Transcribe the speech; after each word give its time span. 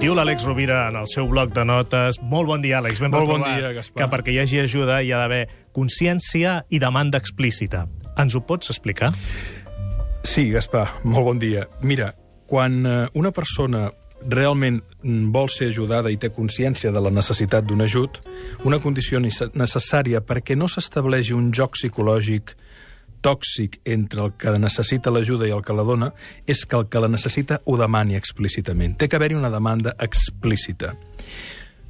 diu 0.00 0.14
l'Àlex 0.14 0.44
Rovira 0.46 0.86
en 0.90 0.96
el 1.00 1.06
seu 1.10 1.26
bloc 1.30 1.52
de 1.56 1.64
notes. 1.66 2.18
Molt 2.22 2.48
bon 2.50 2.62
dia, 2.62 2.78
Àlex. 2.80 3.00
Ben 3.02 3.10
Molt 3.14 3.28
bon 3.30 3.42
dia, 3.46 3.72
Gaspar. 3.74 4.02
Que 4.02 4.08
perquè 4.12 4.34
hi 4.34 4.40
hagi 4.42 4.60
ajuda 4.62 5.00
hi 5.02 5.12
ha 5.12 5.20
d'haver 5.22 5.44
consciència 5.76 6.58
i 6.70 6.80
demanda 6.82 7.18
explícita. 7.22 7.86
Ens 8.20 8.36
ho 8.36 8.42
pots 8.46 8.70
explicar? 8.72 9.12
Sí, 10.26 10.48
Gaspar, 10.52 10.86
molt 11.04 11.26
bon 11.30 11.40
dia. 11.42 11.66
Mira, 11.82 12.12
quan 12.46 12.82
eh, 12.86 12.96
una 13.18 13.32
persona 13.32 13.88
realment 14.26 14.80
mm, 15.02 15.30
vol 15.34 15.48
ser 15.52 15.70
ajudada 15.72 16.10
i 16.12 16.16
té 16.20 16.30
consciència 16.32 16.92
de 16.92 17.00
la 17.02 17.10
necessitat 17.12 17.66
d'un 17.68 17.82
ajut, 17.84 18.20
una 18.64 18.78
condició 18.82 19.20
nece- 19.20 19.50
necessària 19.54 20.22
perquè 20.24 20.56
no 20.56 20.68
s'estableixi 20.72 21.34
un 21.36 21.50
joc 21.56 21.76
psicològic 21.76 22.54
tòxic 23.22 23.80
entre 23.84 24.22
el 24.24 24.32
que 24.38 24.52
necessita 24.58 25.10
l'ajuda 25.10 25.46
i 25.48 25.54
el 25.54 25.62
que 25.64 25.74
la 25.76 25.84
dona 25.86 26.12
és 26.46 26.64
que 26.66 26.76
el 26.76 26.88
que 26.88 27.00
la 27.00 27.08
necessita 27.08 27.60
ho 27.64 27.76
demani 27.76 28.16
explícitament. 28.16 28.96
Té 28.98 29.08
que 29.08 29.16
haver-hi 29.16 29.34
una 29.38 29.50
demanda 29.50 29.94
explícita. 29.98 30.94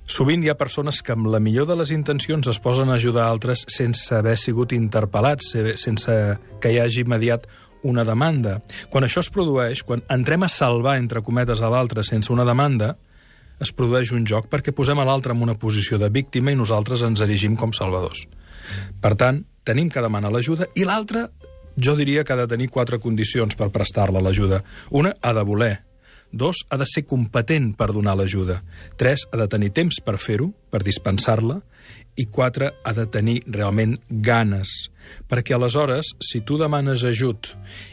Sovint 0.06 0.44
hi 0.44 0.50
ha 0.52 0.54
persones 0.58 1.00
que 1.02 1.12
amb 1.16 1.26
la 1.32 1.40
millor 1.42 1.66
de 1.66 1.74
les 1.80 1.90
intencions 1.90 2.46
es 2.46 2.60
posen 2.62 2.90
a 2.90 2.94
ajudar 2.94 3.24
altres 3.26 3.64
sense 3.66 4.14
haver 4.14 4.36
sigut 4.38 4.70
interpel·lats, 4.76 5.48
se- 5.50 5.76
sense 5.82 6.12
que 6.62 6.70
hi 6.72 6.78
hagi 6.78 7.02
immediat 7.02 7.48
una 7.82 8.04
demanda. 8.06 8.60
Quan 8.90 9.04
això 9.04 9.20
es 9.20 9.30
produeix, 9.30 9.82
quan 9.82 10.04
entrem 10.08 10.42
a 10.46 10.48
salvar, 10.48 10.96
entre 10.98 11.22
cometes, 11.22 11.60
a 11.60 11.68
l'altre 11.70 12.04
sense 12.06 12.32
una 12.32 12.44
demanda, 12.46 12.96
es 13.60 13.72
produeix 13.72 14.12
un 14.12 14.24
joc 14.28 14.46
perquè 14.52 14.72
posem 14.76 14.98
a 15.00 15.04
l'altre 15.08 15.32
en 15.32 15.42
una 15.42 15.54
posició 15.58 15.98
de 15.98 16.10
víctima 16.10 16.52
i 16.52 16.56
nosaltres 16.58 17.02
ens 17.02 17.22
erigim 17.24 17.56
com 17.56 17.72
salvadors. 17.72 18.26
Per 19.00 19.14
tant, 19.16 19.42
tenim 19.66 19.90
que 19.90 20.04
demanar 20.04 20.30
l'ajuda 20.32 20.70
i 20.78 20.86
l'altre, 20.86 21.26
jo 21.76 21.96
diria 21.98 22.24
que 22.24 22.32
ha 22.32 22.40
de 22.40 22.48
tenir 22.48 22.70
quatre 22.72 23.00
condicions 23.02 23.58
per 23.58 23.72
prestar-la 23.74 24.22
l'ajuda. 24.24 24.62
Una, 24.90 25.12
ha 25.20 25.34
de 25.36 25.44
voler. 25.44 25.74
Dos, 26.32 26.64
ha 26.70 26.76
de 26.76 26.86
ser 26.88 27.04
competent 27.06 27.70
per 27.78 27.92
donar 27.94 28.16
l'ajuda. 28.18 28.62
Tres, 28.98 29.26
ha 29.30 29.38
de 29.38 29.46
tenir 29.48 29.70
temps 29.76 30.00
per 30.04 30.18
fer-ho, 30.18 30.50
per 30.70 30.82
dispensar-la. 30.84 31.60
I 32.16 32.26
quatre, 32.32 32.70
ha 32.82 32.92
de 32.96 33.04
tenir 33.12 33.36
realment 33.52 33.94
ganes. 34.08 34.72
Perquè 35.28 35.54
aleshores, 35.54 36.14
si 36.24 36.40
tu 36.40 36.56
demanes 36.58 37.04
ajut 37.06 37.52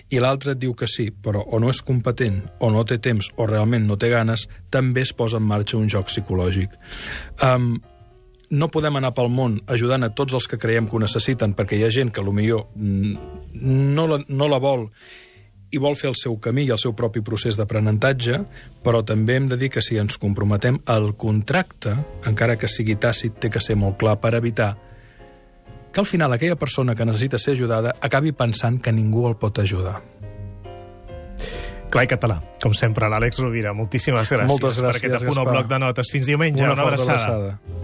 i 0.09 0.21
l'altre 0.23 0.55
et 0.55 0.61
diu 0.61 0.73
que 0.73 0.87
sí, 0.87 1.09
però 1.11 1.43
o 1.43 1.59
no 1.59 1.69
és 1.69 1.83
competent, 1.85 2.39
o 2.59 2.71
no 2.73 2.85
té 2.87 2.97
temps, 3.03 3.29
o 3.37 3.47
realment 3.49 3.85
no 3.87 3.99
té 3.99 4.09
ganes, 4.09 4.47
també 4.71 5.03
es 5.03 5.13
posa 5.13 5.37
en 5.43 5.47
marxa 5.47 5.77
un 5.77 5.91
joc 5.91 6.09
psicològic. 6.09 6.73
Um, 7.43 7.75
no 8.49 8.69
podem 8.69 8.99
anar 8.99 9.13
pel 9.15 9.29
món 9.29 9.61
ajudant 9.67 10.03
a 10.03 10.11
tots 10.13 10.33
els 10.33 10.47
que 10.47 10.59
creiem 10.61 10.87
que 10.87 10.97
ho 10.97 11.01
necessiten, 11.01 11.55
perquè 11.55 11.77
hi 11.79 11.85
ha 11.85 11.91
gent 11.93 12.11
que 12.13 12.23
millor 12.23 12.67
no 12.75 14.07
la, 14.07 14.19
no 14.27 14.47
la 14.47 14.59
vol 14.59 14.89
i 15.73 15.79
vol 15.81 15.95
fer 15.97 16.11
el 16.11 16.17
seu 16.19 16.35
camí 16.37 16.67
i 16.67 16.71
el 16.71 16.77
seu 16.77 16.93
propi 16.93 17.23
procés 17.25 17.57
d'aprenentatge, 17.57 18.43
però 18.85 19.01
també 19.01 19.39
hem 19.39 19.47
de 19.49 19.57
dir 19.57 19.71
que 19.73 19.81
si 19.81 19.97
ens 19.97 20.19
comprometem 20.21 20.77
al 20.85 21.15
contracte, 21.17 21.95
encara 22.29 22.59
que 22.61 22.69
sigui 22.69 22.95
tàcit, 22.95 23.39
té 23.41 23.49
que 23.49 23.61
ser 23.63 23.75
molt 23.75 23.97
clar 23.97 24.19
per 24.21 24.35
evitar 24.37 24.75
que 25.93 26.01
al 26.01 26.05
final 26.09 26.33
aquella 26.33 26.57
persona 26.57 26.95
que 26.95 27.05
necessita 27.05 27.37
ser 27.37 27.53
ajudada 27.53 27.93
acabi 28.01 28.33
pensant 28.33 28.81
que 28.81 28.91
ningú 28.91 29.27
el 29.29 29.37
pot 29.37 29.59
ajudar. 29.61 30.01
Clar 31.93 32.07
i 32.07 32.09
català, 32.09 32.39
com 32.61 32.73
sempre, 32.73 33.05
l'Àlex 33.05 33.37
Rovira. 33.41 33.75
Moltíssimes 33.77 34.25
gràcies, 34.25 34.49
Moltes 34.49 34.81
per 34.81 34.89
gràcies, 34.89 35.05
aquest 35.13 35.29
apunt 35.29 35.43
al 35.43 35.51
bloc 35.53 35.69
de 35.69 35.79
notes. 35.85 36.09
Fins 36.09 36.25
diumenge. 36.25 36.65
Una 36.65 36.73
Una, 36.73 36.89
abraçada. 36.89 37.21
abraçada. 37.21 37.82